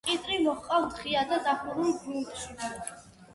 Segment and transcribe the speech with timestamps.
[0.07, 2.75] კიტრი მოჰყავთ ღია და დახურულ გრუნტში.